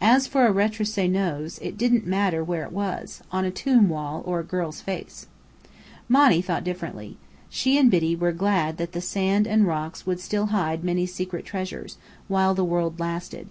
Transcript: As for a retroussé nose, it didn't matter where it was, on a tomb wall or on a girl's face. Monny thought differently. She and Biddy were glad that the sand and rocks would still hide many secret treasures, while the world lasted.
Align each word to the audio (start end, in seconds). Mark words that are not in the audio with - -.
As 0.00 0.26
for 0.26 0.46
a 0.46 0.54
retroussé 0.54 1.06
nose, 1.06 1.58
it 1.60 1.76
didn't 1.76 2.06
matter 2.06 2.42
where 2.42 2.64
it 2.64 2.72
was, 2.72 3.20
on 3.30 3.44
a 3.44 3.50
tomb 3.50 3.90
wall 3.90 4.22
or 4.24 4.38
on 4.38 4.44
a 4.44 4.46
girl's 4.46 4.80
face. 4.80 5.26
Monny 6.08 6.40
thought 6.40 6.64
differently. 6.64 7.18
She 7.50 7.76
and 7.76 7.90
Biddy 7.90 8.16
were 8.16 8.32
glad 8.32 8.78
that 8.78 8.92
the 8.92 9.02
sand 9.02 9.46
and 9.46 9.66
rocks 9.66 10.06
would 10.06 10.18
still 10.18 10.46
hide 10.46 10.82
many 10.82 11.04
secret 11.04 11.44
treasures, 11.44 11.98
while 12.26 12.54
the 12.54 12.64
world 12.64 12.98
lasted. 12.98 13.48